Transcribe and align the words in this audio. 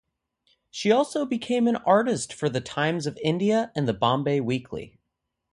She 0.71 0.91
also 0.91 1.27
became 1.27 1.67
an 1.67 1.75
artist 1.75 2.33
for 2.33 2.49
the 2.49 2.59
"Times 2.59 3.05
of 3.05 3.19
India" 3.23 3.71
and 3.75 3.87
the 3.87 3.93
"Bombay 3.93 4.39
Weekly". 4.39 4.97